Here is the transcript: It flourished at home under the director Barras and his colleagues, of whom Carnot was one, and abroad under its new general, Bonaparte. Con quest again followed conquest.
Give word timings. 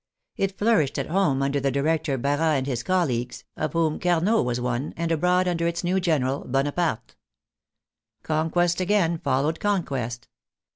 It 0.35 0.57
flourished 0.57 0.97
at 0.97 1.05
home 1.09 1.43
under 1.43 1.59
the 1.59 1.69
director 1.69 2.17
Barras 2.17 2.57
and 2.57 2.65
his 2.65 2.81
colleagues, 2.81 3.43
of 3.55 3.73
whom 3.73 3.99
Carnot 3.99 4.43
was 4.43 4.59
one, 4.59 4.95
and 4.97 5.11
abroad 5.11 5.47
under 5.47 5.67
its 5.67 5.83
new 5.83 5.99
general, 5.99 6.43
Bonaparte. 6.43 7.15
Con 8.23 8.49
quest 8.49 8.81
again 8.81 9.19
followed 9.19 9.59
conquest. 9.59 10.27